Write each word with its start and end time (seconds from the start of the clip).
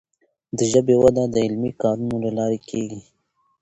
د 0.57 0.59
ژبي 0.71 0.95
وده 1.03 1.23
د 1.29 1.35
علمي 1.45 1.71
کارونو 1.81 2.15
له 2.23 2.31
لارې 2.37 2.59
کیږي. 2.69 3.01